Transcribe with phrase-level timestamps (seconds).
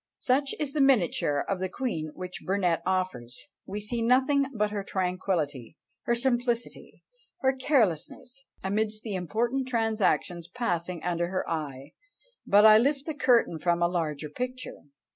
[0.17, 4.83] Such is the miniature of the queen which Burnet offers; we see nothing but her
[4.83, 7.03] tranquillity, her simplicity,
[7.43, 11.93] and her carelessness, amidst the important transactions passing under her eye;
[12.47, 14.79] but I lift the curtain from a larger picture.